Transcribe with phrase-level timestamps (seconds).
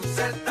[0.00, 0.49] Nación Z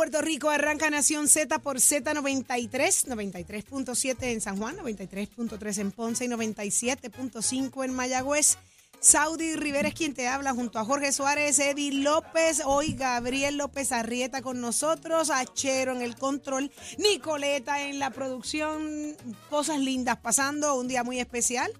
[0.00, 0.48] Puerto Rico.
[0.48, 2.70] Arranca Nación Z por Z93,
[3.06, 8.56] 93.7 en San Juan, 93.3 en Ponce y 97.5 en Mayagüez.
[8.98, 13.92] Saudi Rivera es quien te habla junto a Jorge Suárez, Eddie López, hoy Gabriel López
[13.92, 19.14] Arrieta con nosotros, Achero en el control, Nicoleta en la producción,
[19.50, 21.70] cosas lindas pasando, un día muy especial.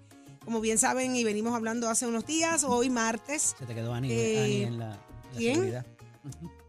[0.45, 4.11] Como bien saben y venimos hablando hace unos días, hoy martes, Se te quedó Ani,
[4.11, 4.99] Eh, Ani en la, la
[5.35, 5.55] ¿quién?
[5.55, 5.85] seguridad.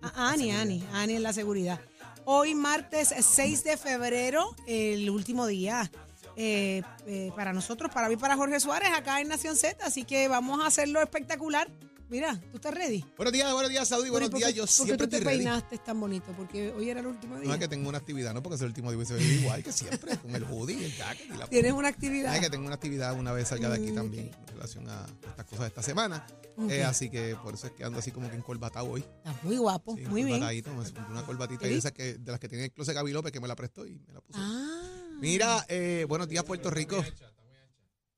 [0.02, 1.80] Ah, Ani, Ani, Ani en la seguridad.
[2.24, 5.90] Hoy martes 6 de febrero, el último día
[6.36, 10.26] eh, eh, para nosotros, para mí, para Jorge Suárez, acá en Nación Z, así que
[10.26, 11.68] vamos a hacerlo espectacular.
[12.12, 13.02] Mira, ¿tú estás ready?
[13.16, 14.10] Buenos días, buenos días, Saudi.
[14.10, 15.44] Buenos ¿Por días, yo por qué siempre tú te estoy ready.
[15.44, 16.26] peinaste tan bonito?
[16.36, 17.54] Porque hoy era el último No día.
[17.54, 19.72] es que tengo una actividad, no porque es el último día, se ve igual que
[19.72, 22.34] siempre, con el hoodie, el jacket y la Tienes una No, actividad.
[22.36, 25.06] es que tengo una actividad una vez salga de aquí Mm, también en relación a
[25.26, 26.26] estas cosas de esta semana.
[26.68, 29.00] Eh, así que por eso es que ando así como que encorbatado hoy.
[29.00, 30.40] Estás muy guapo, Sí, muy bien.
[30.40, 30.62] me
[31.10, 31.70] una corbatita ¿Sí?
[31.72, 33.86] de esas que, de las que tiene el closet Gaby López que me la prestó
[33.86, 34.38] y me la puse.
[34.38, 35.08] Ah.
[35.18, 37.02] Mira, eh, buenos días, Puerto Rico.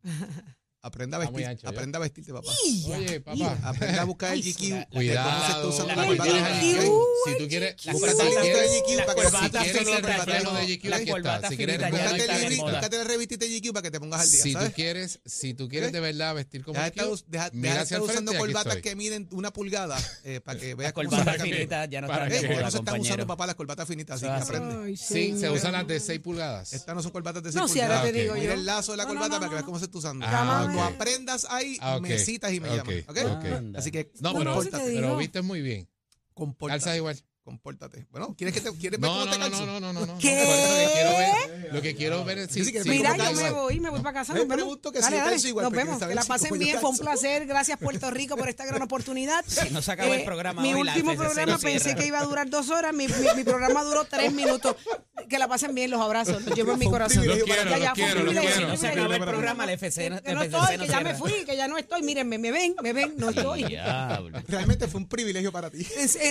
[0.84, 1.68] Aprenda a vestir, ancha, ya.
[1.70, 2.50] aprenda a vestirte, papá.
[2.94, 3.58] Oye, papá.
[3.62, 4.58] Aprenda a buscar el GQ.
[4.58, 4.68] sí.
[4.70, 5.40] ¿Cómo se Cuidado.
[5.48, 6.24] está usando la la
[6.55, 11.56] Si tú quieres, La Búscate corbata- el libro de GQ la para que corbata si
[11.56, 14.72] quieres la Búscate el revistita de GQ para que te pongas al día, si tú
[14.74, 18.01] quieres, si tú quieres de verdad vestir como Deja de estar, GQ, deja- mira estar
[18.02, 21.45] usando corbatas que miden una pulgada eh, para que La veas cómo se corbata marcan
[21.46, 21.56] bien.
[21.56, 22.08] finita ya no
[22.70, 24.96] se están usando, papá, las corbatas finitas, así que aprende.
[24.98, 26.72] Sí, se usan las de 6 pulgadas.
[26.74, 28.52] Estas no son corbatas de 6 No, si ahora Ah, te digo Mira yo.
[28.52, 30.27] el lazo de la corbata para que veas cómo se está usando.
[30.74, 31.01] Ah, Cuando ok.
[31.01, 32.02] aprendas ahí, Ah, ok.
[32.02, 32.95] me citas y me llamas.
[33.08, 33.18] ¿ok?
[33.24, 33.45] ok.
[33.57, 33.79] Anda.
[33.79, 35.89] Así que No, No, pero, pero viste muy bien.
[36.35, 36.80] compórtate.
[36.85, 37.17] Calza igual.
[37.44, 38.06] Compórtate.
[38.10, 39.66] Bueno, ¿quieres que te quieres ver No, cómo no, te no, calzo?
[39.66, 40.16] no, no, no, no.
[40.18, 40.32] ¿Qué?
[40.34, 43.80] Lo que quiero ver, lo que quiero ver es si, sí Mira, yo me voy,
[43.80, 44.32] me voy para casa.
[44.32, 44.62] Me Nos vemos.
[44.64, 45.36] pregunto que Dale, dale.
[45.48, 45.98] igual, Nos vemos.
[46.02, 46.80] Que la pasen bien.
[46.80, 47.44] Fue un placer.
[47.46, 49.44] Gracias, Puerto Rico, por esta gran oportunidad.
[49.46, 52.24] Si no se acaba el Eh, programa Mi hoy, último programa pensé que iba a
[52.24, 52.94] durar dos horas.
[52.94, 54.77] Mi, mi- mi programa duró tres minutos.
[55.28, 56.42] Que la pasen bien, los abrazos.
[56.44, 57.27] Los llevo en mi corazón.
[57.27, 57.64] Los quiero,
[58.24, 59.27] los No se acaba el privilegio.
[59.27, 61.77] programa, la FC no- Que no la estoy, que ya me fui, que ya no
[61.77, 62.02] estoy.
[62.02, 63.64] Mírenme, me ven, me ven, no estoy.
[63.64, 64.40] Diablo.
[64.48, 65.86] Realmente fue un privilegio para ti.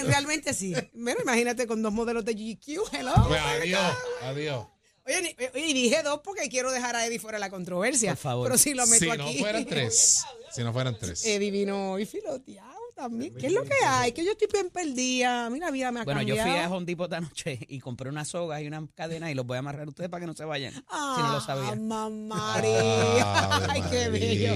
[0.08, 0.74] Realmente sí.
[1.04, 2.82] Bueno, imagínate con dos modelos de GQ.
[2.94, 3.14] Hello.
[3.28, 3.82] Pues adiós,
[4.24, 4.68] adiós.
[5.06, 8.12] Oye, eh, y dije dos porque quiero dejar a Eddie fuera de la controversia.
[8.12, 8.48] Por favor.
[8.48, 9.18] Pero si lo meto Si aquí.
[9.36, 10.24] no fueran tres.
[10.52, 11.26] Si no fueran tres.
[11.26, 13.34] Eddie vino y filoteado también.
[13.36, 14.14] ¿Qué es lo que hay?
[14.14, 15.50] Que yo estoy bien perdida.
[15.50, 18.30] Mira, vida me ha Bueno, yo fui a Home Depot esta noche y compré unas
[18.30, 20.46] sogas y una cadena y los voy a amarrar a ustedes para que no se
[20.46, 20.72] vayan.
[20.74, 21.86] si no lo Ah, sabían.
[21.86, 23.66] mamá María.
[23.70, 24.56] Ay, qué bello.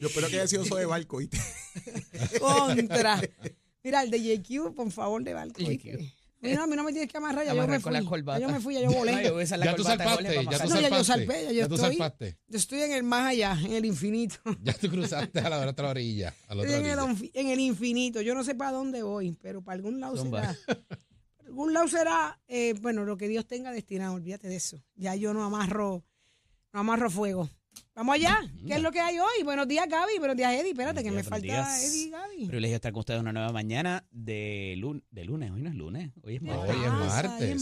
[0.00, 1.20] Yo espero que haya sido eso de barco.
[2.40, 3.20] Contra.
[3.82, 5.34] Mira, el de JQ, por favor, de.
[5.56, 6.14] ¿viste?
[6.42, 7.92] Mira, a mí no me tienes que amarrar, ya yo me con fui.
[7.92, 8.38] la corbata.
[8.40, 9.12] Ya yo me fui, ya yo volé.
[9.12, 10.68] Ay, yo voy a usar la Ya tú corbata de Jorge salpaste, para ya tú
[10.70, 11.26] No, ya yo salpaste.
[11.26, 11.88] salpé, ya yo Ya tú estoy.
[11.90, 12.38] salpaste.
[12.48, 14.36] Yo estoy en el más allá, en el infinito.
[14.62, 16.34] Ya tú cruzaste a la otra orilla.
[16.48, 17.14] A la otra Estoy en el, orilla.
[17.14, 18.20] onfi- en el infinito.
[18.22, 20.54] Yo no sé para dónde voy, pero para algún lado Zumba.
[20.54, 20.58] será.
[21.36, 24.14] Para algún lado será, eh, bueno, lo que Dios tenga destinado.
[24.14, 24.82] Olvídate de eso.
[24.94, 26.04] Ya yo no amarro,
[26.72, 27.50] no amarro fuego.
[28.00, 28.40] Vamos allá.
[28.66, 29.42] ¿Qué es lo que hay hoy?
[29.44, 30.12] Buenos días, Gaby.
[30.18, 30.70] Buenos días, Eddie.
[30.70, 31.84] Espérate, que me Buenos falta días.
[31.84, 32.46] Eddie y Gaby.
[32.46, 35.50] Privilegio estar con ustedes una nueva mañana de, lun- de lunes.
[35.50, 36.76] Hoy no es lunes, hoy es ¿Qué martes.
[36.76, 36.90] Hoy es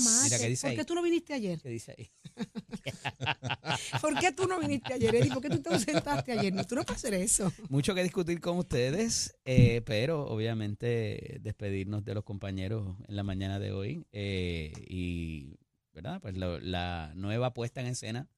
[0.01, 0.23] martes.
[0.23, 0.77] Mira qué dice ¿Por ahí.
[0.77, 1.61] qué tú no viniste ayer?
[1.61, 2.09] ¿Qué dice ahí?
[4.01, 5.33] ¿Por qué tú no viniste ayer, Eddie?
[5.33, 6.53] ¿Por qué tú te ausentaste ayer?
[6.53, 7.53] No, tú no puedes hacer eso.
[7.69, 13.59] Mucho que discutir con ustedes, eh, pero obviamente despedirnos de los compañeros en la mañana
[13.59, 15.59] de hoy eh, y,
[15.93, 16.21] ¿verdad?
[16.21, 18.29] Pues lo- la nueva puesta en escena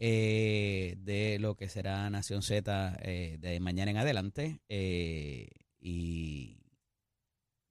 [0.00, 5.48] eh, de lo que será Nación Z eh, de mañana en adelante eh,
[5.80, 6.60] y,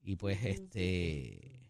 [0.01, 1.61] y pues este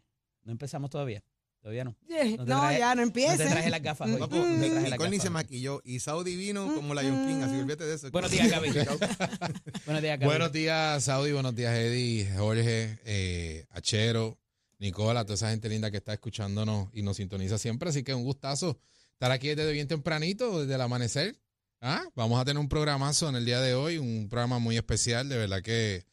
[0.43, 1.23] no empezamos todavía,
[1.61, 1.95] todavía no.
[2.07, 3.37] Yeah, No No, traje- ya no No empieces.
[3.37, 4.17] te traje las gafas hoy.
[4.17, 7.59] Papo, no traje las gafas se maquilló y Saudi vino como Lion King, así que
[7.59, 8.11] olvídate de eso.
[8.11, 8.69] Buenos días, Gaby.
[9.85, 10.25] Buenos días, Gaby.
[10.25, 11.33] Buenos días, Saudi.
[11.33, 14.39] Buenos días, Eddie, Jorge, eh, Achero,
[14.79, 17.89] Nicola, toda esa gente linda que está escuchándonos y nos sintoniza siempre.
[17.89, 18.79] Así que un gustazo
[19.17, 21.35] estar aquí desde bien tempranito, desde el amanecer.
[21.81, 25.27] Ah, vamos a tener un programazo en el día de hoy, un programa muy especial,
[25.27, 26.05] de verdad que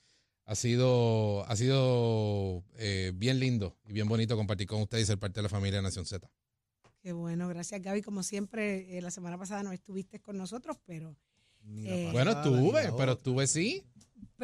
[0.46, 5.18] ha sido, ha sido eh, bien lindo y bien bonito compartir con ustedes y ser
[5.18, 6.30] parte de la familia Nación Z.
[7.02, 8.00] Qué bueno, gracias Gaby.
[8.00, 11.14] Como siempre, eh, la semana pasada no estuviste con nosotros, pero,
[11.66, 13.84] Eh, Bueno, pasada, estuve, pero estuve sí.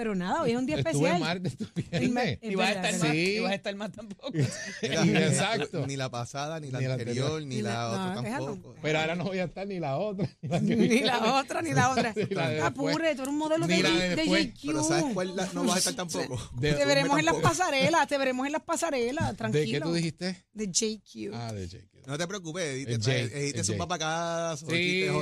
[0.01, 1.21] Pero nada, hoy es un día Estuve especial.
[1.21, 1.71] martes, estuve
[2.01, 2.39] viernes.
[2.41, 3.19] es Y vas a estar es más, Sí.
[3.19, 4.31] y vas a estar más tampoco.
[4.83, 5.87] Mira, exacto.
[5.87, 8.47] Ni la pasada, ni la Ni la anterior, ni Ni la- otra déjalo.
[8.47, 8.77] tampoco.
[8.81, 10.27] Pero ahora no voy a estar ni la otra.
[10.41, 11.05] Ni la, que Ni viene.
[11.07, 12.15] la otra, ni la otra.
[12.17, 12.95] Ni la de después.
[12.97, 14.47] Apure, tú eres un modelo Ni de, la de de después.
[14.55, 14.67] JQ.
[14.69, 16.51] Pero ¿sabes cuál la- no vas a estar tampoco?
[16.59, 17.55] De- Te veremos en las tampoco.
[17.59, 19.67] pasarelas, te veremos en las pasarelas, ¿De tranquilo.
[19.73, 20.45] qué tú dijiste?
[20.55, 21.35] De JQ.
[21.35, 21.89] Ah, de Jake.
[22.07, 24.67] No te preocupes, El edite el su papá acá, Sí,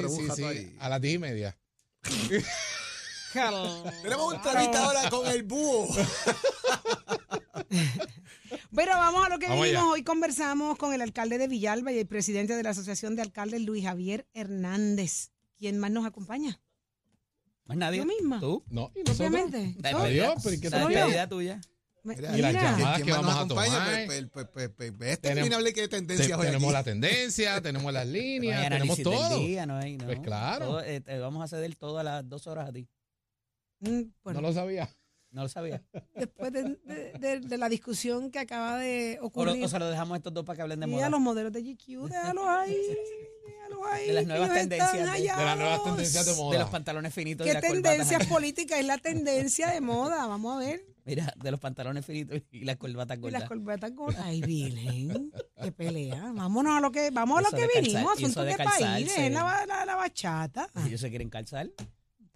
[0.08, 0.72] sí, sí.
[0.78, 1.58] A las diez y media.
[3.32, 5.88] Tenemos una entrevista ahora con el búho.
[8.74, 9.84] Pero vamos a lo que allá.
[9.84, 13.60] Hoy conversamos con el alcalde de Villalba y el presidente de la Asociación de Alcaldes,
[13.62, 15.30] Luis Javier Hernández.
[15.58, 16.60] ¿Quién más nos acompaña?
[17.66, 17.98] Más nadie.
[17.98, 18.40] Yo misma.
[18.40, 18.64] ¿Tú?
[18.68, 19.00] No, y.
[19.10, 19.74] Obviamente.
[19.80, 19.98] La ¿No?
[19.98, 21.28] despedida- Adiós, pero ¿y qué tal?
[21.28, 21.60] tuya.
[22.04, 22.62] Mira, Y las mira.
[22.70, 23.84] llamadas ¿Quién que más vamos nos a acompaña?
[23.84, 24.06] tomar.
[24.06, 26.72] Pues, pues, pues, pues, pues, este Tenemos- que de Te- tendencias hoy tenemos aquí.
[26.72, 29.38] la tendencia, tenemos las líneas, hay tenemos todo.
[29.40, 30.06] día, no hay, no.
[30.06, 30.64] Pues claro.
[30.66, 32.88] Todo, eh, te vamos a ceder todo a las dos horas a ti.
[33.80, 34.88] Mm, bueno, No lo sabía.
[35.30, 35.82] No lo sabía.
[36.14, 39.62] después de, de- de- de la discusión que acaba de O, lo- ocurrir.
[39.64, 41.10] o se lo dejamos a estos dos para que hablen de y a moda.
[41.10, 42.74] los modelos de GQ, déjalos ahí.
[43.46, 44.06] déjalos ahí.
[44.06, 45.36] De las nuevas tendencias de- allá.
[45.36, 46.70] De las nuevas tendencias de De los moda.
[46.70, 47.82] pantalones finitos y ¿Qué las corbatas.
[47.92, 50.26] tendencia política es la tendencia de moda?
[50.26, 50.82] Vamos a ver.
[51.04, 53.40] Mira, de los pantalones finitos y las corbatas Y gordas.
[53.40, 54.22] las corbatas gordas.
[54.24, 55.30] Ay, Virgen,
[55.62, 56.32] qué pelea.
[56.34, 58.18] Vámonos a lo que, vamos a lo que de calzar- vinimos.
[58.20, 59.26] y Asunto de de, país, calzarse.
[59.26, 60.68] es la, ba- la, la bachata.
[60.86, 61.68] Ellos se quieren calzar.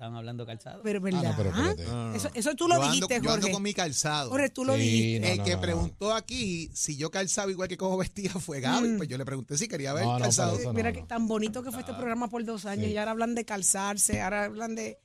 [0.02, 0.82] Estaban hablando calzado.
[0.82, 1.22] Pero Ah, verdad.
[1.22, 1.84] no, pero espérate.
[1.84, 2.14] No, no, no.
[2.16, 3.52] Eso, eso tú lo yo ando, dijiste, yo ando Jorge.
[3.52, 4.30] con mi calzado.
[4.30, 5.20] Jorge, tú lo Sí, dijiste.
[5.20, 5.62] no, el que no, no.
[5.62, 8.88] preguntó aquí si yo calzaba igual que como vestía fue Gaby.
[8.88, 8.96] Mm.
[8.96, 10.58] Pues yo le pregunté si quería ver calzado.
[10.72, 10.96] Mira no.
[11.00, 12.92] que tan bonito que fue este programa por dos años Sí.
[12.94, 14.98] y ahora hablan de calzarse, ahora hablan de...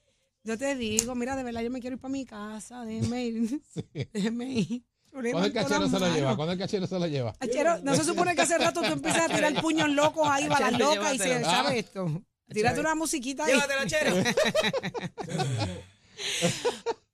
[0.44, 3.62] Yo te digo, mira, de verdad yo me quiero ir para mi casa, déjeme ir,
[4.14, 4.84] déjeme ir.
[5.12, 6.36] ¿Cuándo el cachero se lo lleva?
[6.36, 7.36] ¿Cuándo el cachero se lo lleva?
[7.40, 10.72] Achero, no se supone que hace rato tú empiezas a tirar puños locos ahí, balas
[10.80, 11.76] locas y se sabe Ah.
[11.76, 12.24] esto.
[12.54, 13.54] Tírate una musiquita ahí.
[13.54, 14.16] Llévatelo, chero.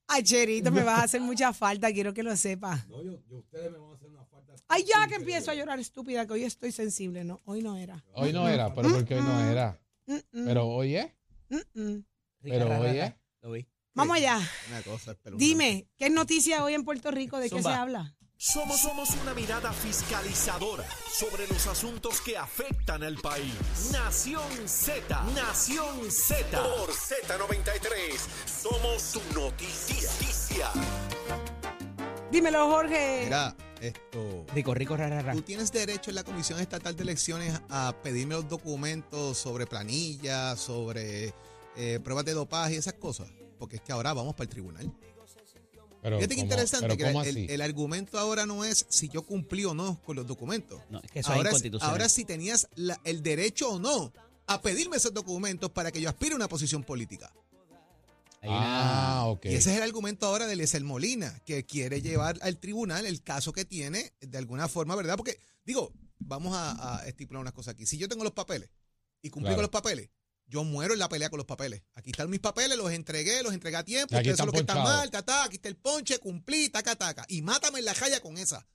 [0.07, 2.85] Ay, Cherito, me vas a hacer mucha falta, quiero que lo sepas.
[4.67, 7.23] Ay, ya que empiezo a llorar, estúpida, que hoy estoy sensible.
[7.23, 8.03] No, hoy no era.
[8.13, 9.79] Hoy no era, pero porque hoy no era.
[10.31, 11.11] Pero hoy es.
[12.41, 12.69] Pero.
[13.41, 13.67] Lo vi.
[13.95, 14.39] Vamos allá.
[14.69, 15.15] Una cosa.
[15.35, 17.39] Dime, ¿qué es noticia hoy en Puerto Rico?
[17.39, 18.15] ¿De qué se habla?
[18.45, 23.53] Somos, somos una mirada fiscalizadora sobre los asuntos que afectan al país.
[23.93, 26.61] Nación Z, Nación Z.
[26.61, 30.69] Por Z93, somos tu noticia.
[32.29, 33.21] Dímelo, Jorge.
[33.23, 34.45] Mira, esto.
[34.53, 35.33] Rico, rico, rara, rara.
[35.35, 40.59] Tú tienes derecho en la Comisión Estatal de Elecciones a pedirme los documentos sobre planillas,
[40.59, 41.33] sobre
[41.77, 43.31] eh, pruebas de dopaje y esas cosas.
[43.57, 44.93] Porque es que ahora vamos para el tribunal.
[46.03, 47.45] Pero Fíjate que ¿cómo- interesante pero que ¿cómo el, así?
[47.49, 50.79] el argumento ahora no es si yo cumplí o no con los documentos.
[50.89, 51.91] No, es que eso es ahora, es, inconstitucional.
[51.91, 54.11] ahora si tenías la- el derecho o no
[54.45, 57.31] a pedirme esos documentos para que yo aspire a una posición política.
[58.41, 59.45] Hay una- Ah, ok.
[59.45, 63.23] Y ese es el argumento ahora de Eliezer Molina, que quiere llevar al tribunal el
[63.23, 65.15] caso que tiene de alguna forma, ¿verdad?
[65.15, 67.85] Porque, digo, vamos a, a estipular unas cosas aquí.
[67.85, 68.69] Si yo tengo los papeles
[69.21, 69.55] y cumplí Claro.
[69.55, 70.09] con los papeles,
[70.53, 71.81] yo muero en la pelea con los papeles.
[71.95, 74.15] Aquí están mis papeles, los entregué, los entregué a tiempo.
[74.15, 76.95] Ustedes son están los que están mal, ta, ta, aquí está el ponche, cumplí, taca,
[76.95, 77.25] taca.
[77.27, 78.67] Y mátame en la jaya con esa.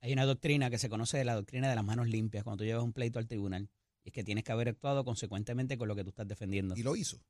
[0.00, 2.64] Hay una doctrina que se conoce de la doctrina de las manos limpias cuando tú
[2.66, 3.68] llevas un pleito al tribunal.
[4.04, 6.76] Y es que tienes que haber actuado consecuentemente con lo que tú estás defendiendo.
[6.76, 7.20] Y lo hizo.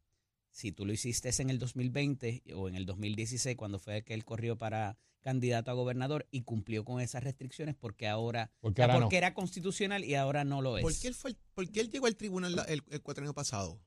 [0.50, 4.24] Si tú lo hiciste en el 2020 o en el 2016, cuando fue que él
[4.24, 9.00] corrió para candidato a gobernador y cumplió con esas restricciones, porque ahora, Porque ahora no.
[9.00, 10.82] porque era constitucional y ahora no lo es.
[10.82, 13.80] ¿Por qué él, fue, el- por qué él llegó al tribunal el, el pasado?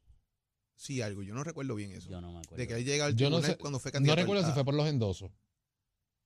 [0.78, 1.24] Sí, algo.
[1.24, 2.10] Yo no recuerdo bien eso.
[2.10, 2.56] Yo no me acuerdo.
[2.58, 4.22] De que él llega al Yo no tribunal sé- cuando fue No candidato.
[4.22, 5.32] recuerdo al- si fue por los endosos.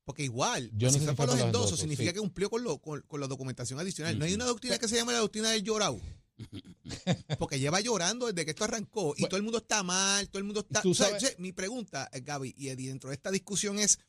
[0.04, 2.14] Porque igual, Yo no si sé fue si por los los endosos, endosos, significa sí.
[2.16, 4.20] que cumplió con, lo, con, con la documentación adicional.
[4.20, 6.00] No hay una doctrina que se llama la doctrina del llorado.
[7.40, 9.28] Porque lleva llorando desde que esto arrancó y Bueno.
[9.30, 10.82] todo el mundo está mal, todo el mundo está...
[10.82, 14.00] Tú o sea, mi pregunta, Gaby y Eddie, dentro de esta discusión es,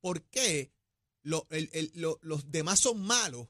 [0.00, 0.72] ¿por qué
[1.22, 3.48] lo- el- el- lo- los demás son malos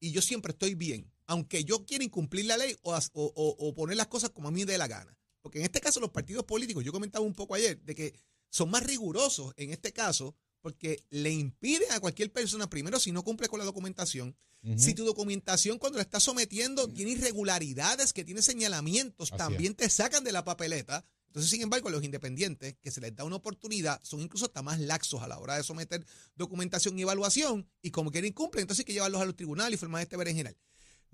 [0.00, 1.12] y yo siempre estoy bien?
[1.26, 4.50] Aunque yo quiera incumplir la ley o, o- o- o poner las cosas como a
[4.50, 5.16] mí me dé la gana.
[5.44, 8.14] Porque en este caso los partidos políticos, yo comentaba un poco ayer, de que
[8.48, 13.22] son más rigurosos en este caso porque le impiden a cualquier persona, primero, si no
[13.22, 14.34] cumple con la documentación,
[14.78, 19.90] si tu documentación cuando la estás sometiendo tiene irregularidades, que tiene señalamientos, Así también te
[19.90, 21.04] sacan de la papeleta.
[21.26, 24.80] Entonces, sin embargo, los independientes, que se les da una oportunidad, son incluso hasta más
[24.80, 28.86] laxos a la hora de someter documentación y evaluación, y como quieren incumplen, entonces hay
[28.86, 30.56] que llevarlos a los tribunales y formar este berenjenal.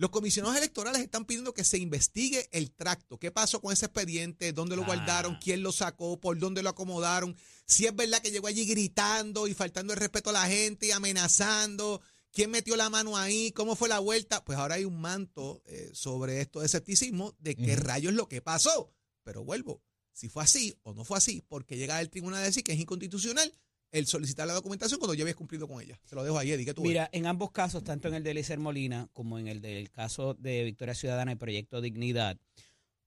[0.00, 3.18] Los comisionados electorales están pidiendo que se investigue el tracto.
[3.18, 4.54] ¿Qué pasó con ese expediente?
[4.54, 4.86] ¿Dónde lo Ah.
[4.86, 5.36] guardaron?
[5.44, 6.18] ¿Quién lo sacó?
[6.18, 7.36] ¿Por dónde lo acomodaron?
[7.66, 10.90] Si es verdad que llegó allí gritando y faltando el respeto a la gente y
[10.92, 12.00] amenazando.
[12.32, 13.52] ¿Quién metió la mano ahí?
[13.52, 14.42] ¿Cómo fue la vuelta?
[14.42, 18.26] Pues ahora hay un manto eh, sobre esto de escepticismo de qué rayos es lo
[18.26, 18.94] que pasó.
[19.22, 19.82] Pero vuelvo,
[20.14, 22.80] si fue así o no fue así, porque llega el tribunal a decir que es
[22.80, 23.52] inconstitucional
[23.92, 25.98] el solicitar la documentación cuando ya habías cumplido con ella.
[26.04, 26.90] Se lo dejo ahí, Eddie, ¿qué tú ves?
[26.90, 30.34] Mira, en ambos casos, tanto en el de Eliezer Molina como en el del caso
[30.34, 32.38] de Victoria Ciudadana y Proyecto Dignidad,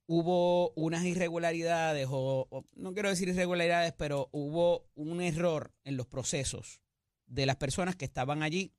[0.05, 6.07] hubo unas irregularidades, o, o no quiero decir irregularidades, pero hubo un error en los
[6.07, 6.81] procesos
[7.27, 8.73] de las personas que estaban allí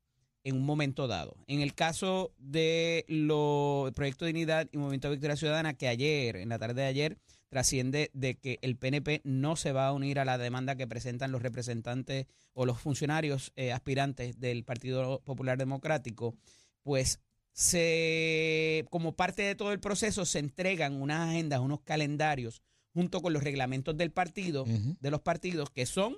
[0.44, 1.36] en un momento dado.
[1.46, 6.58] En el caso de lo Proyecto Dignidad y Movimiento Victoria Ciudadana, que ayer, en la
[6.58, 7.18] tarde de ayer,
[7.54, 11.30] trasciende de que el PNP no se va a unir a la demanda que presentan
[11.30, 16.34] los representantes o los funcionarios eh, aspirantes del Partido Popular Democrático,
[16.82, 17.20] pues
[17.52, 22.60] se, como parte de todo el proceso, se entregan unas agendas, unos calendarios,
[22.92, 26.16] junto con los reglamentos del partido, de los partidos, que son,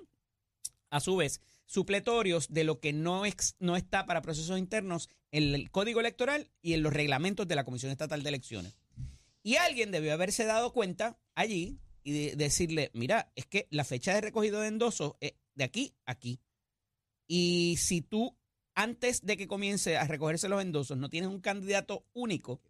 [0.89, 5.53] a su vez, supletorios de lo que no, ex- no está para procesos internos en
[5.53, 8.73] el Código Electoral y en los reglamentos de la Comisión Estatal de Elecciones.
[9.43, 14.13] Y alguien debió haberse dado cuenta allí y de- decirle, mira, es que la fecha
[14.13, 16.39] de recogido de endosos es de aquí a aquí.
[17.27, 18.37] Y si tú,
[18.75, 22.61] antes de que comience a recogerse los endosos, no tienes un candidato único,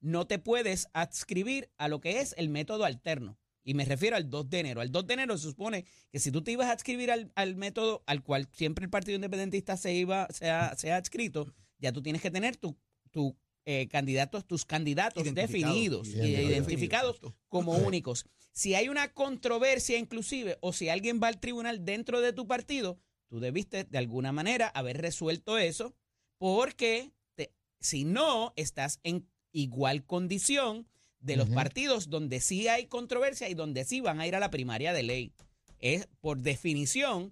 [0.00, 3.38] no te puedes adscribir a lo que es el método alterno.
[3.64, 4.80] Y me refiero al 2 de enero.
[4.82, 7.56] Al 2 de enero se supone que si tú te ibas a adscribir al, al
[7.56, 11.90] método al cual siempre el Partido Independentista se iba, se ha, se ha adscrito, ya
[11.90, 12.76] tú tienes que tener tu,
[13.10, 13.34] tu
[13.66, 16.48] eh, candidatos, tus candidatos definidos, y Identificado.
[16.48, 18.26] identificados como únicos.
[18.52, 22.98] Si hay una controversia inclusive o si alguien va al tribunal dentro de tu partido,
[23.28, 25.94] tú debiste de alguna manera haber resuelto eso
[26.38, 30.86] porque te- si no, estás en igual condición
[31.20, 34.50] de los partidos donde sí hay controversia y donde sí van a ir a la
[34.50, 35.32] primaria de ley.
[35.80, 37.30] Es por definición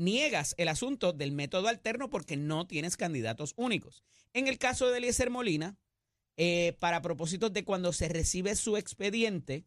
[0.00, 4.02] niegas el asunto del método alterno porque no tienes candidatos únicos.
[4.32, 5.76] En el caso de Eliezer Molina,
[6.36, 9.66] eh, para propósitos de cuando se recibe su expediente,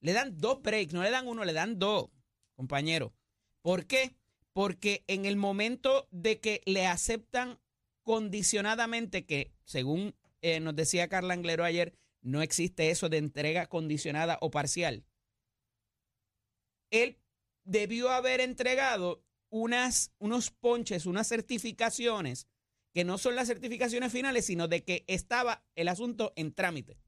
[0.00, 2.08] le dan dos breaks, no le dan uno, le dan dos,
[2.54, 3.14] compañero.
[3.62, 4.16] ¿Por qué?
[4.52, 7.60] Porque en el momento de que le aceptan
[8.02, 14.38] condicionadamente, que según eh, nos decía Carla Anglero ayer, no existe eso de entrega condicionada
[14.40, 15.04] o parcial.
[16.90, 17.18] Él
[17.64, 22.46] debió haber entregado unas, unos ponches, unas certificaciones,
[22.92, 26.98] que no son las certificaciones finales, sino de que estaba el asunto en trámite.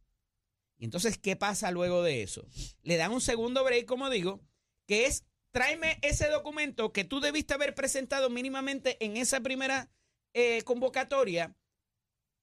[0.77, 2.47] Y entonces, ¿qué pasa luego de eso?
[2.83, 4.41] Le dan un segundo break, como digo,
[4.87, 9.91] que es tráeme ese documento que tú debiste haber presentado mínimamente en esa primera
[10.35, 11.57] eh, convocatoria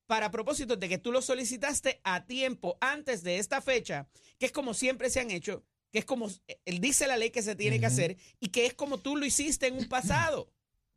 [0.08, 4.52] para propósito de que tú lo solicitaste a tiempo antes de esta fecha, que es
[4.52, 5.64] como siempre se han hecho,
[5.96, 8.66] que es como eh, él dice la ley que se tiene que hacer y que
[8.66, 10.52] es como tú lo hiciste en un pasado.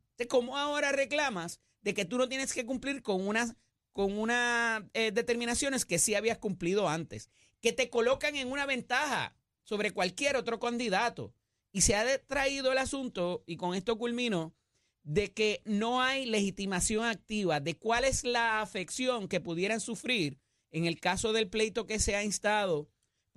[0.09, 3.55] Entonces, ¿cómo ahora reclamas de que tú no tienes que cumplir con unas
[3.93, 7.29] con unas eh, determinaciones que sí habías cumplido antes,
[7.61, 11.33] que te colocan en una ventaja sobre cualquier otro candidato?
[11.71, 14.53] Y se ha traído el asunto, y con esto culmino,
[15.03, 20.41] de que no hay legitimación activa, de cuál es la afección que pudieran sufrir
[20.71, 22.89] en el caso del pleito que se ha instado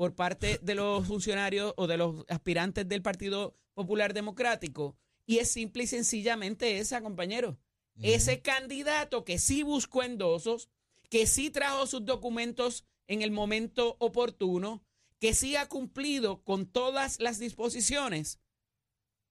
[0.02, 4.98] por parte de los funcionarios o de los aspirantes del Partido Popular Democrático.
[5.26, 7.60] Y es simple y sencillamente esa, compañero.
[8.02, 10.68] Ese candidato que sí buscó endosos,
[11.08, 14.82] que sí trajo sus documentos en el momento oportuno,
[15.20, 18.40] que sí ha cumplido con todas las disposiciones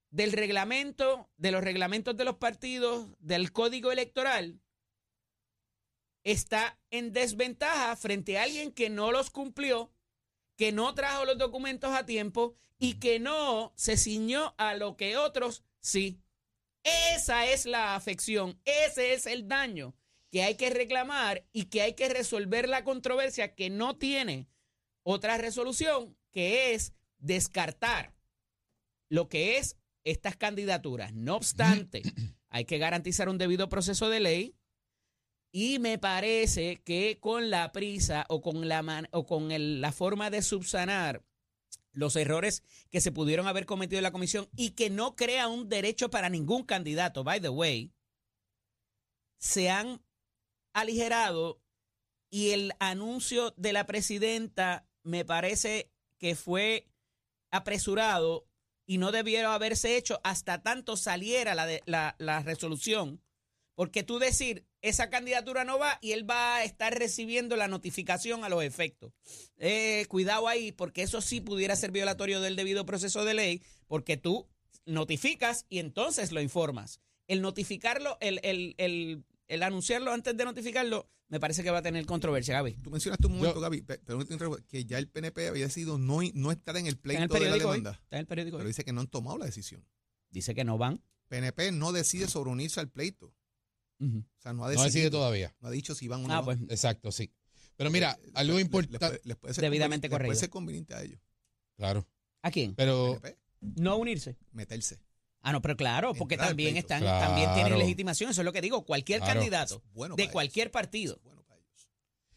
[0.09, 4.61] del reglamento, de los reglamentos de los partidos, del código electoral,
[6.23, 9.91] está en desventaja frente a alguien que no los cumplió,
[10.61, 15.17] que no trajo los documentos a tiempo y que no se ciñó a lo que
[15.17, 16.21] otros sí.
[16.83, 19.95] Esa es la afección, ese es el daño
[20.29, 24.49] que hay que reclamar y que hay que resolver la controversia que no tiene
[25.01, 28.13] otra resolución, que es descartar
[29.09, 31.11] lo que es estas candidaturas.
[31.11, 32.03] No obstante,
[32.49, 34.55] hay que garantizar un debido proceso de ley
[35.51, 39.91] y me parece que con la prisa o con la, man- o con el- la
[39.91, 41.23] forma de subsanar
[41.93, 45.67] los errores que se pudieron haber cometido en la comisión y que no crea un
[45.67, 47.91] derecho para ningún candidato, by the way,
[49.37, 50.01] se han
[50.73, 51.61] aligerado
[52.29, 56.87] y el anuncio de la presidenta me parece que fue
[57.49, 58.47] apresurado
[58.85, 63.21] y no debiera haberse hecho hasta tanto saliera la, de- la, la resolución.
[63.75, 68.43] Porque tú decir, esa candidatura no va y él va a estar recibiendo la notificación
[68.43, 69.13] a los efectos.
[69.57, 74.17] Eh, cuidado ahí, porque eso sí pudiera ser violatorio del debido proceso de ley, porque
[74.17, 74.47] tú
[74.85, 76.99] notificas y entonces lo informas.
[77.27, 81.81] El notificarlo, el, el, el, el anunciarlo antes de notificarlo, me parece que va a
[81.81, 82.73] tener controversia, Gaby.
[82.83, 85.47] Tú mencionaste un momento, Yo- Gaby, pe- pero no te interrumpo, que ya el PNP
[85.47, 87.59] había decidido no, no estar en el en pleito el de la hoy.
[87.59, 87.91] demanda.
[88.03, 88.71] Está en el periódico Pero hoy.
[88.71, 89.85] dice que no han tomado la decisión.
[90.29, 91.01] Dice que no van.
[91.29, 93.33] PNP no decide sobre unirse al pleito.
[94.01, 94.83] O sea, no ha No decidido.
[94.85, 95.55] decide todavía.
[95.61, 96.33] No ha dicho si van o no.
[96.33, 97.31] Ah, pues Exacto, sí.
[97.75, 98.91] Pero mira, Eh, algo le- le- importante.
[98.97, 100.29] les puede- les puede ser Debidamente corregido.
[100.29, 101.19] Puede ser conveniente a ellos.
[101.77, 102.07] Claro.
[102.41, 102.75] ¿A quién?
[102.75, 103.19] Pero
[103.61, 104.37] No unirse.
[104.51, 104.99] meterse.
[105.43, 108.29] Ah, no, pero claro, porque Entrar también están, también tienen legitimación.
[108.29, 108.85] Eso es lo que digo.
[108.85, 109.35] Cualquier Claro.
[109.39, 110.73] candidato Bueno de cualquier ellos.
[110.73, 111.19] partido.
[111.23, 111.87] Bueno para ellos.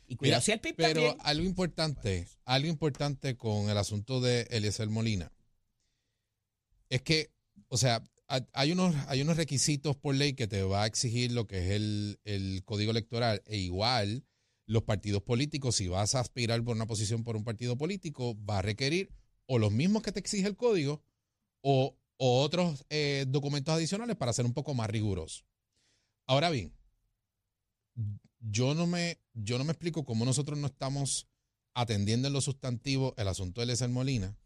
[0.07, 1.17] Y cuidado Mira, si el PIB Pero también.
[1.21, 5.31] algo importante, algo importante con el asunto de Eliezer Molina
[6.89, 7.31] es que,
[7.69, 8.03] o sea,
[8.53, 11.71] hay unos, hay unos requisitos por ley que te va a exigir lo que es
[11.73, 14.25] el, el código electoral e igual
[14.67, 18.59] los partidos políticos, si vas a aspirar por una posición por un partido político, va
[18.59, 19.11] a requerir
[19.47, 21.03] o los mismos que te exige el código
[21.61, 25.45] o, otros eh, documentos adicionales para ser un poco más riguroso.
[26.27, 26.73] Ahora bien,
[28.39, 31.29] yo no me, yo no me explico cómo nosotros no estamos
[31.75, 34.39] atendiendo en lo sustantivo el asunto de Eliezer Molina,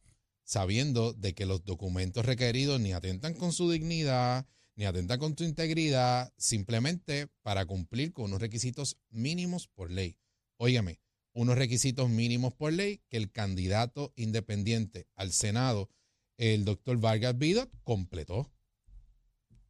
[0.48, 5.44] sabiendo de que los documentos requeridos ni atentan con su dignidad, ni atentan con su
[5.44, 10.16] integridad, simplemente para cumplir con unos requisitos mínimos por ley.
[10.56, 11.00] Óigame,
[11.34, 15.90] unos requisitos mínimos por ley que el candidato independiente al Senado,
[16.38, 18.50] el doctor Vargas Vidot, completó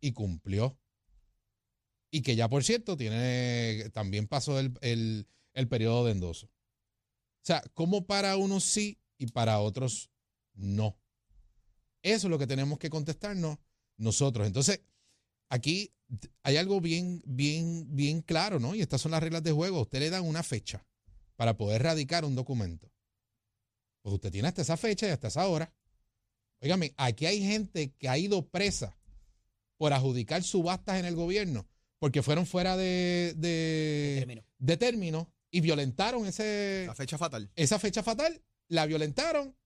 [0.01, 0.79] y cumplió.
[2.13, 6.47] Y que ya, por cierto, tiene también pasó el, el, el periodo de endoso.
[6.47, 10.13] O sea, como para unos sí y para otros
[10.59, 10.99] no.
[12.03, 13.59] Eso es lo que tenemos que contestarnos
[13.97, 14.47] nosotros.
[14.47, 14.81] Entonces,
[15.49, 15.93] aquí
[16.43, 18.75] hay algo bien, bien, bien claro, ¿no?
[18.75, 19.81] Y estas son las reglas de juego.
[19.83, 20.85] Usted le dan una fecha
[21.37, 22.91] para poder radicar un documento.
[24.03, 25.73] Pues usted tiene hasta esa fecha y hasta esa hora.
[26.61, 28.97] Óigame, aquí hay gente que ha ido presa
[29.77, 31.67] por adjudicar subastas en el gobierno
[32.01, 34.45] porque fueron fuera de, de, Término.
[34.59, 37.51] de término y violentaron ese, La fecha fatal.
[37.57, 39.57] esa fecha fatal, la violentaron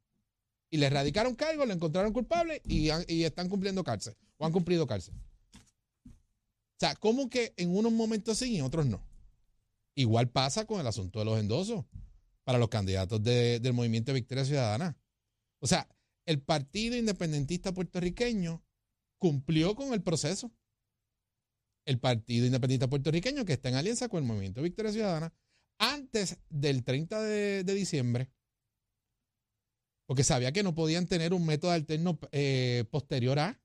[0.73, 2.89] y le erradicaron cargos, le encontraron culpable y,
[3.23, 5.15] están cumpliendo cárcel o han cumplido cárcel.
[6.07, 9.07] O sea, ¿cómo que en unos momentos sí y en otros no?
[9.95, 11.85] Igual pasa con el asunto de los endosos
[12.43, 14.97] para los candidatos de- del movimiento Victoria Ciudadana.
[15.61, 15.87] O sea,
[16.25, 18.65] el Partido Independentista Puertorriqueño
[19.19, 20.51] cumplió con el proceso.
[21.85, 25.35] El Partido Independentista Puertorriqueño que está en alianza con el movimiento Victoria Ciudadana
[25.79, 28.31] antes del 30 de, de diciembre,
[30.07, 33.61] porque sabía que no podían tener un método alterno eh, posterior a,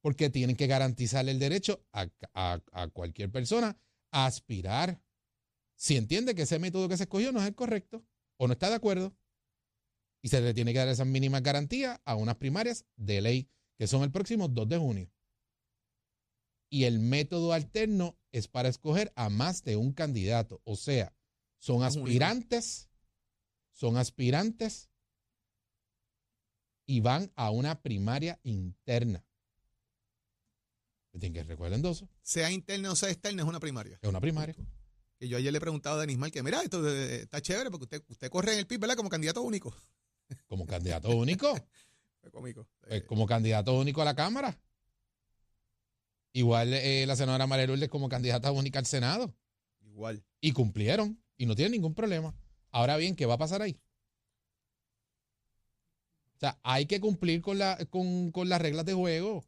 [0.00, 3.76] porque tienen que garantizarle el derecho a, a- a cualquier persona
[4.10, 5.02] a aspirar.
[5.76, 8.04] Si entiende que ese método que se escogió no es el correcto
[8.36, 9.14] o no está de acuerdo,
[10.22, 13.86] y se le tiene que dar esas mínimas garantías a unas primarias de ley, que
[13.86, 15.10] son el próximo 2 de junio.
[16.70, 20.60] Y el método alterno es para escoger a más de un candidato.
[20.64, 21.14] O sea,
[21.58, 22.88] son aspirantes,
[23.70, 24.90] son aspirantes
[26.88, 29.22] y van a una primaria interna.
[31.12, 33.98] Tienen que recuerden endoso, Sea interna o sea externa, es una primaria.
[34.00, 34.54] es una primaria.
[35.18, 37.84] Que yo ayer le preguntaba a Denis Mal que, mira, esto eh, está chévere porque
[37.84, 38.96] usted, usted corre en el PIB, ¿verdad?
[38.96, 39.74] Como candidato único.
[40.46, 41.52] Como candidato único,
[42.20, 42.68] Fue cómico.
[42.80, 44.58] pues, Eh, como candidato único a la Cámara.
[46.32, 49.34] Igual eh, la senadora María Lourdes como candidata única al Senado.
[49.82, 50.24] igual.
[50.40, 52.34] Y cumplieron y no tienen ningún problema.
[52.70, 53.78] Ahora bien, ¿qué va a pasar ahí?
[56.38, 59.44] O sea, hay que cumplir con, la, con, con las reglas de juego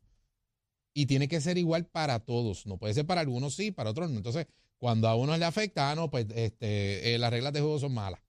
[0.92, 2.66] y tiene que ser igual para todos.
[2.66, 4.16] No puede ser para algunos sí, para otros no.
[4.16, 7.79] Entonces, cuando a unos le afecta, ah, no, pues este, eh, las reglas de juego
[7.79, 8.20] son malas.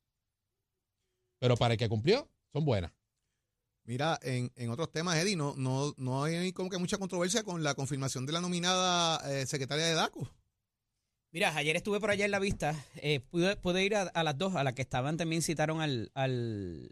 [1.39, 2.91] Pero para el que cumplió, son buenas.
[3.84, 7.63] Mira, en, en otros temas, Eddie, no, no, no hay como que mucha controversia con
[7.63, 10.30] la confirmación de la nominada eh, secretaria de DACO.
[11.32, 12.76] Mira, ayer estuve por allá en la vista.
[12.97, 16.12] eh, pude, pude ir a, a las dos, a las que estaban también citaron al,
[16.13, 16.91] al,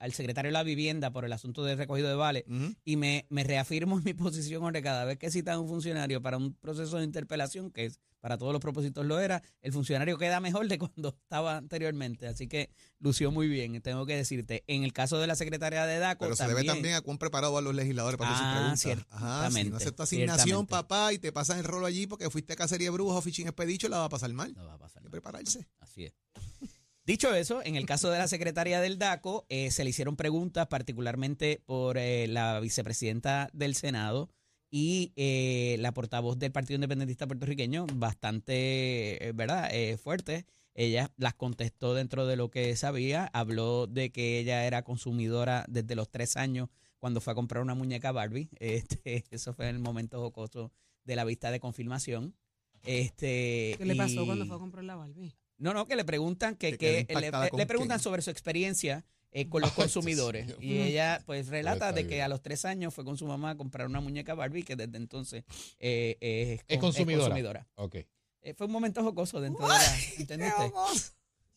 [0.00, 2.44] al secretario de la vivienda por el asunto del recogido de vales.
[2.84, 6.20] Y me, me reafirmo en mi posición donde cada vez que citan a un funcionario
[6.20, 10.18] para un proceso de interpelación, que es, para todos los propósitos lo era, el funcionario
[10.18, 12.26] queda mejor de cuando estaba anteriormente.
[12.26, 14.64] Así que lució muy bien, tengo que decirte.
[14.66, 17.18] En el caso de la secretaria de DACO, Pero se también, debe también a cuán
[17.18, 19.06] preparado a los legisladores para Ah, sus preguntas.
[19.10, 22.56] Ajá, si no acepta asignación, papá, y te pasan el rolo allí porque fuiste a
[22.56, 24.54] cacería de brujos o fishing expedition, la va a pasar mal.
[24.54, 25.68] No va a pasar Hay que prepararse.
[25.78, 26.14] Así es.
[27.10, 30.68] Dicho eso, en el caso de la secretaria del DACO, eh, se le hicieron preguntas
[30.68, 34.30] particularmente por eh, la vicepresidenta del Senado,
[34.70, 40.46] y eh, la portavoz del Partido Independentista Puertorriqueño, bastante, eh, ¿verdad?, eh, fuerte.
[40.72, 45.96] Ella las contestó dentro de lo que sabía, habló de que ella era consumidora desde
[45.96, 46.68] los tres años
[47.00, 48.50] cuando fue a comprar una muñeca Barbie.
[48.60, 50.70] Este, eso fue el momento jocoso
[51.02, 52.36] de la vista de confirmación.
[52.84, 55.34] Este, ¿Qué le pasó y- cuando fue a comprar la Barbie?
[55.60, 59.60] No, no, que le preguntan que, Que le, le preguntan sobre su experiencia eh, con
[59.62, 60.54] los consumidores.
[60.60, 62.22] Y ella pues relata de que bien.
[62.22, 64.96] a los tres años fue con su mamá a comprar una muñeca Barbie que desde
[64.96, 65.44] entonces
[65.78, 67.66] eh, es, Es con- consumidora.
[67.76, 67.96] Ok.
[68.42, 69.96] Eh, fue un momento jocoso dentro de la...
[70.18, 70.72] ¿Entendiste?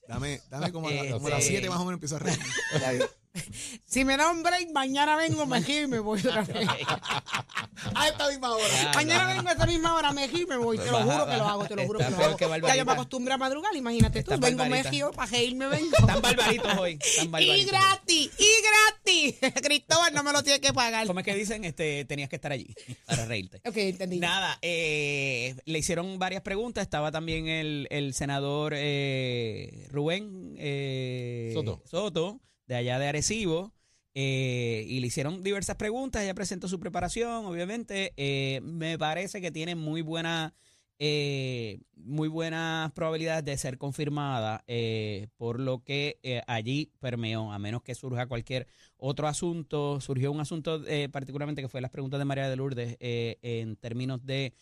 [0.08, 2.20] Dame, dame como, a la- como a las Este- 7 más o menos empiezo a
[2.20, 2.38] reír.
[3.86, 6.68] Si me da un break, mañana vengo, me giro y me voy otra vez.
[7.96, 8.68] A esta misma hora.
[8.82, 10.78] Ya, Mañana vengo a esta misma hora, me giro y me voy.
[10.78, 12.62] Te lo juro que lo hago, te lo juro Está que lo hago.
[12.62, 14.32] que Ya yo me acostumbré a madrugar, imagínate tú.
[14.40, 15.92] Vengo, me giro, para reírme vengo.
[16.00, 16.98] Están barbaritos hoy.
[17.04, 19.54] Están Y gratis, y gratis.
[19.62, 21.06] Cristóbal no me lo tiene que pagar.
[21.08, 21.66] ¿Cómo es que dicen?
[21.66, 22.74] Este, tenías que estar allí
[23.06, 23.62] para reírte.
[23.68, 24.20] Ok, entendí.
[24.20, 26.84] Nada, eh, le hicieron varias preguntas.
[26.84, 31.82] Estaba también el, el senador eh, Rubén eh, Soto.
[31.86, 33.74] Soto, de allá de Arecibo.
[34.16, 36.22] eh, y le hicieron diversas preguntas.
[36.24, 38.14] Ella presentó su preparación, obviamente.
[38.18, 40.54] Eh, me parece que tiene muy buena.
[41.00, 47.60] eh, muy buenas probabilidades de ser confirmada eh, por lo que eh, allí permeó, a
[47.60, 52.20] menos que surja cualquier otro asunto, surgió un asunto eh, particularmente que fue las preguntas
[52.20, 54.54] de María de Lourdes en términos de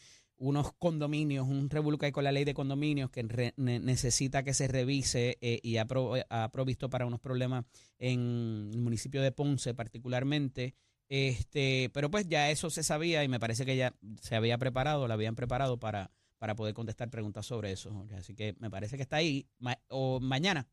[0.44, 4.42] unos condominios, un revuelo que hay con la ley de condominios que re- ne- necesita
[4.44, 7.66] que se revise eh, y ha, pro- ha provisto para unos problemas
[8.00, 10.74] en el municipio de Ponce particularmente.
[11.10, 15.08] Este, pero pues ya eso se sabía y me parece que ya se había preparado,
[15.08, 17.92] la habían preparado para, para poder contestar preguntas sobre eso.
[17.94, 18.16] Jorge.
[18.16, 19.46] Así que me parece que está ahí.
[19.60, 20.68] Ma- o mañana,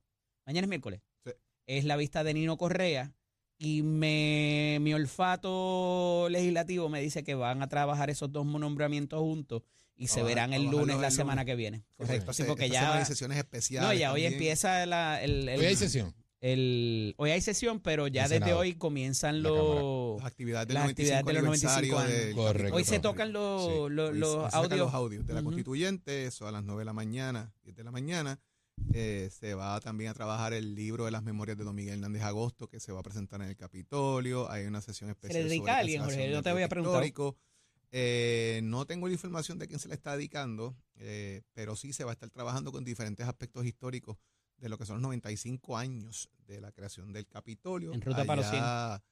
[0.47, 1.33] mañana es miércoles, Sí.
[1.67, 3.13] es la vista de Nino Correa
[3.59, 9.63] y me, mi olfato legislativo me dice que van a trabajar esos dos nombramientos juntos
[9.97, 11.53] y se Trabajar- verán el lunes la el semana lunes.
[11.53, 11.85] que viene.
[11.97, 12.33] Correcto.
[12.33, 12.95] Sí, porque ya.
[12.97, 13.89] hay sesiones especiales.
[13.89, 14.33] No, ya hoy también.
[14.35, 16.15] empieza la, el, el- Hoy hay sesión.
[16.41, 18.61] el- hoy hay sesión, pero ya El desde Senado.
[18.61, 20.19] hoy comienzan La los.
[20.19, 22.27] Las actividades del Las 95 actividades de los 95 aniversario años.
[22.27, 22.77] del Correcto.
[22.77, 23.71] Hoy se tocan los, Sí.
[23.91, 24.79] los, Hoy los se audios.
[24.79, 25.49] los audios de la Ujú.
[25.51, 28.39] constituyente, eso a las 9 de la mañana, 10 de la mañana.
[28.93, 32.23] Eh, se va también a trabajar el libro de las memorias de Don Miguel Hernández
[32.23, 34.51] Agosto, que se va a presentar en el Capitolio.
[34.51, 35.45] Hay una sesión especial.
[35.45, 36.31] dedica sobre a alguien, Jorge?
[36.31, 36.97] Yo te preguntado.
[36.97, 37.37] histórico.
[37.91, 42.05] Eh, no tengo la información de quién se le está dedicando, eh, pero sí se
[42.05, 44.19] va a estar trabajando con diferentes aspectos históricos
[44.59, 47.95] de lo que son los 95 años de la creación del Capitolio.
[47.95, 49.03] En ruta para los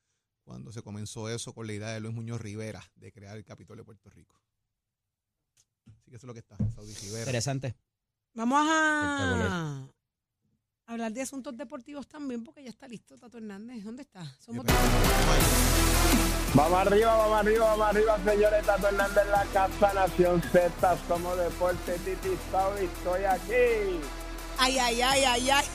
[0.43, 3.83] Cuando se comenzó eso con la idea de Luis Muñoz Rivera de crear el Capitolio
[3.83, 4.41] de Puerto Rico.
[5.87, 7.23] Así que eso es lo que está, Saudi Rivera.
[7.23, 7.77] Interesante.
[8.37, 9.83] Vamos a
[10.85, 13.83] hablar de asuntos deportivos también, porque ya está listo Tato Hernández.
[13.83, 14.27] ¿Dónde está?
[14.39, 14.67] Somos
[16.53, 18.67] Vamos arriba, vamos arriba, vamos arriba, señores.
[18.67, 24.01] Tato Hernández en la casa, Nación Z, somos Deporte, Titi Saudi, estoy aquí.
[24.59, 25.67] Ay, ay, ay, ay, ay.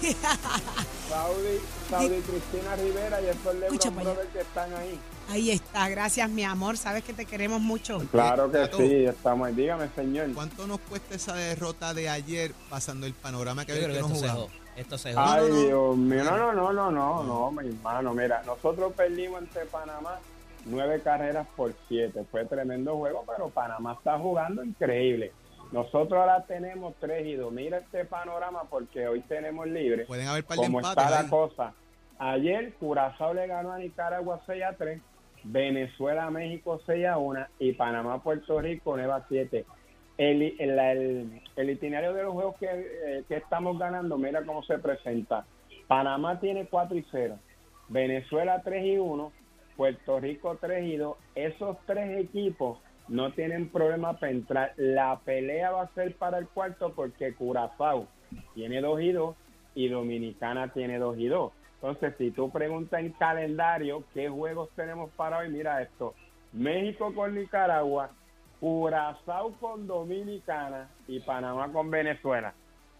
[1.09, 3.89] Saudi, Saudi Cristina Rivera y para allá.
[3.89, 4.99] Brothers que están ahí.
[5.29, 5.89] Ahí está.
[5.89, 6.77] Gracias, mi amor.
[6.77, 7.99] Sabes que te queremos mucho.
[8.11, 9.55] Claro que sí, estamos ahí.
[9.55, 10.33] Dígame, señor.
[10.33, 14.07] ¿Cuánto nos cuesta esa derrota de ayer pasando el panorama que Yo creo que no
[14.07, 14.51] esto se jugamos?
[14.51, 14.61] jodó.
[14.75, 15.09] Esto se.
[15.15, 15.61] Ay, no, no.
[15.65, 20.19] Dios mío, no, no, no, no, no, no, mi hermano, mira, nosotros perdimos ante Panamá
[20.65, 25.33] nueve carreras por siete, fue tremendo juego, pero Panamá está jugando increíble.
[25.71, 30.43] Nosotros ahora tenemos tres y dos, mira este panorama porque hoy tenemos libre, Pueden haber
[30.45, 31.29] par de como empates está la ahí.
[31.29, 31.73] cosa.
[32.19, 35.01] Ayer Curazao le ganó a Nicaragua 6 a 3,
[35.43, 39.65] Venezuela México 6 a 1 y Panamá Puerto Rico 9 a 7.
[40.17, 44.61] El, el, el- el itinerario de los juegos que, eh, que estamos ganando, mira cómo
[44.63, 45.45] se presenta.
[45.87, 47.37] Panamá tiene 4 y 0,
[47.89, 49.31] Venezuela 3 y 1,
[49.75, 51.17] Puerto Rico 3 y 2.
[51.35, 54.73] Esos tres equipos no tienen problema para entrar.
[54.77, 58.07] La pelea va a ser para el cuarto porque Curazao
[58.53, 59.35] tiene 2 y 2
[59.75, 61.51] y Dominicana tiene 2 y 2.
[61.81, 66.13] Entonces, si tú preguntas en calendario qué juegos tenemos para hoy, mira esto.
[66.53, 68.11] México con Nicaragua,
[68.59, 72.53] Curazao con Dominicana y Panamá con Venezuela.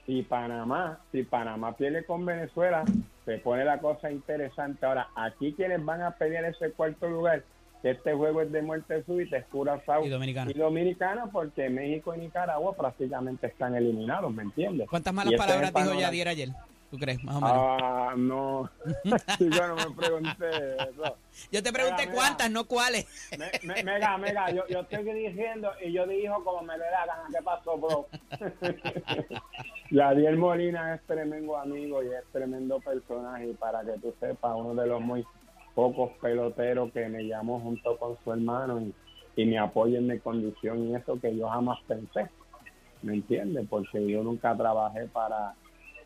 [0.07, 2.83] Si Panamá, si Panamá pierde con Venezuela,
[3.25, 4.83] se pone la cosa interesante.
[4.83, 7.43] Ahora, aquí quienes van a pelear ese cuarto lugar,
[7.83, 10.49] que este juego es de muerte súbita, es Curazao Y Dominicana.
[10.49, 14.89] y Dominicana, porque México y Nicaragua prácticamente están eliminados, ¿me entiendes?
[14.89, 15.99] ¿Cuántas Y malas es palabras dijo.
[15.99, 16.49] Yadier ayer?
[16.91, 17.23] ¿Tú crees?
[17.23, 17.57] Más o menos.
[17.81, 18.69] Ah, no.
[19.39, 21.17] yo no me pregunté eso.
[21.49, 23.07] Yo te pregunté cuántas, no cuáles.
[23.39, 27.05] Me- me- Mega, mega, yo, yo estoy diciendo y yo dijo como me le da
[27.05, 27.23] gana.
[27.31, 28.07] ¿Qué pasó, bro?
[29.91, 33.47] Yadiel Molina es tremendo amigo y es tremendo personaje.
[33.49, 35.25] Y para que tú sepas, uno de los muy
[35.75, 38.93] pocos peloteros que me llamó junto con su hermano y,
[39.37, 42.29] y me apoyen mi condición y eso que yo jamás pensé,
[43.01, 43.65] ¿me entiendes?
[43.69, 45.53] Porque yo nunca trabajé para,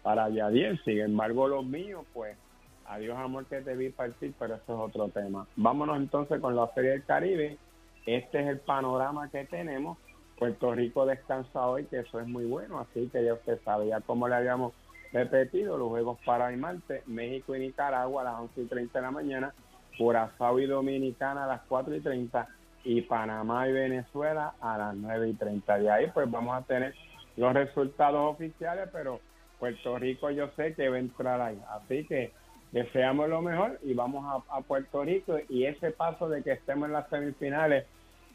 [0.06, 2.38] para Yadier, sin embargo los míos, pues,
[2.86, 5.48] adiós amor que te vi partir, pero eso es otro tema.
[5.56, 7.58] Vámonos entonces con la Serie del Caribe,
[8.06, 9.98] este es el panorama que tenemos,
[10.38, 14.00] Puerto Rico descansa hoy, que eso es muy bueno, así que ya usted sabe, ya
[14.02, 14.74] como le habíamos
[15.12, 19.06] repetido, los juegos para el martes, México y Nicaragua a las 11 y 30 de
[19.06, 19.54] la mañana,
[19.98, 22.48] Curazao y Dominicana a las 4 y 30
[22.84, 25.80] y Panamá y Venezuela a las 9 y 30.
[25.80, 26.94] De ahí pues vamos a tener
[27.38, 29.20] los resultados oficiales, pero
[29.66, 31.60] Puerto Rico yo sé que va a entrar ahí.
[31.72, 32.32] Así que
[32.72, 36.94] deseamos lo mejor y vamos a, Puerto Rico y ese paso de que estemos en
[36.94, 37.86] las semifinales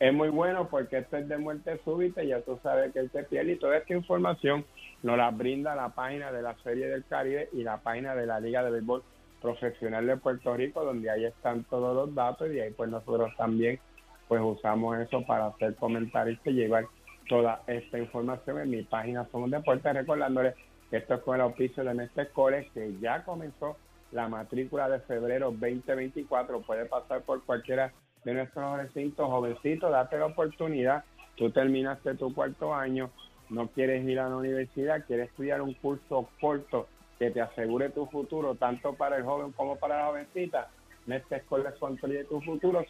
[0.01, 3.23] es muy bueno porque esto es de muerte súbita ya tú sabes que él se
[3.23, 4.65] pierde y toda esta información
[5.05, 8.41] nos la brinda la página de la Serie del Caribe y la página de la
[8.41, 9.05] Liga de Béisbol
[9.41, 13.79] Profesional de Puerto Rico donde ahí están todos los datos y ahí pues nosotros también
[14.27, 16.87] pues usamos eso para hacer comentarios y llevar
[17.29, 20.55] toda esta información en mi página Somos Deportes recordándoles
[20.91, 23.77] esto es con el auspicio de Mestre College que ya comenzó
[24.13, 27.93] la matrícula de febrero 2024 puede pasar por cualquiera
[28.25, 31.05] de nuestros recintos, jovencito, date la oportunidad,
[31.37, 33.11] tú terminaste tu cuarto año,
[33.49, 38.07] no quieres ir a la universidad, quieres estudiar un curso corto que te asegure tu
[38.07, 40.69] futuro, tanto para el joven como para la jovencita,
[41.07, 42.85] Nesta Escuela construye tu futuro,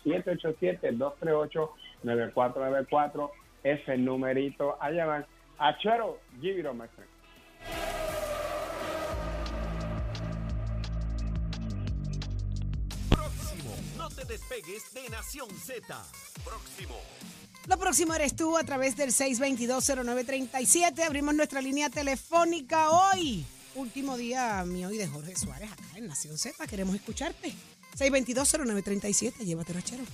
[2.04, 3.30] 787-238-9494,
[3.62, 5.26] es el numerito a llamar.
[5.60, 7.09] It on my friend.
[14.30, 15.82] Despegues de Nación Z.
[16.44, 16.94] Próximo.
[17.66, 21.02] Lo próximo eres tú a través del 6220937.
[21.04, 23.44] Abrimos nuestra línea telefónica hoy.
[23.74, 26.64] Último día mío y de Jorge Suárez acá en Nación Z.
[26.68, 27.52] Queremos escucharte.
[27.98, 29.38] 6220937.
[29.44, 30.04] Llévatelo, chero.